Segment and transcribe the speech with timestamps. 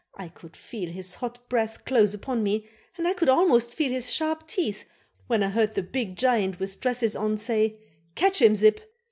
[0.15, 2.67] I could feel his hot breath close upon me
[2.97, 4.83] and I could almost feel his sharp teeth
[5.27, 7.77] when I heard the big giant with dresses on say:
[8.15, 8.81] "Catch him, Zip."